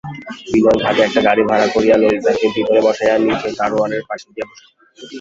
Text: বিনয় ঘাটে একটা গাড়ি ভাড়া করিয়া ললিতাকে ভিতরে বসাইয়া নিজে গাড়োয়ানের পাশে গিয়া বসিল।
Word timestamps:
বিনয় 0.51 0.79
ঘাটে 0.83 1.01
একটা 1.03 1.21
গাড়ি 1.27 1.43
ভাড়া 1.49 1.67
করিয়া 1.75 1.95
ললিতাকে 1.97 2.45
ভিতরে 2.55 2.79
বসাইয়া 2.85 3.15
নিজে 3.25 3.49
গাড়োয়ানের 3.59 4.03
পাশে 4.09 4.27
গিয়া 4.33 4.45
বসিল। 4.49 4.69